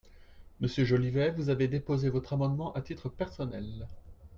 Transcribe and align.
Monsieur 0.61 0.83
Jolivet, 0.83 1.29
vous 1.29 1.49
avez 1.49 1.67
déposé 1.67 2.09
votre 2.09 2.33
amendement 2.33 2.73
à 2.73 2.81
titre 2.81 3.07
personnel. 3.07 3.85